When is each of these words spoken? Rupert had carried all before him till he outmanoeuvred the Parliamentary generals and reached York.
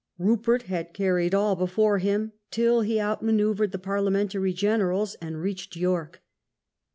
Rupert 0.17 0.63
had 0.63 0.95
carried 0.95 1.35
all 1.35 1.55
before 1.55 1.99
him 1.99 2.31
till 2.49 2.81
he 2.81 2.95
outmanoeuvred 2.97 3.71
the 3.71 3.77
Parliamentary 3.77 4.51
generals 4.51 5.13
and 5.21 5.39
reached 5.39 5.75
York. 5.75 6.23